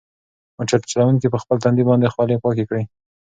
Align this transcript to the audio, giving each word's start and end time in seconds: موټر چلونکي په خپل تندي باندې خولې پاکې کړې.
موټر 0.57 0.79
چلونکي 0.91 1.27
په 1.33 1.37
خپل 1.43 1.57
تندي 1.63 1.83
باندې 1.89 2.11
خولې 2.13 2.41
پاکې 2.43 2.63
کړې. 2.69 2.83